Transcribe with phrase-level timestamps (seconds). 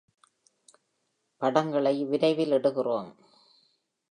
[1.41, 3.11] படங்களை விரைவில் இடுகிறோம்.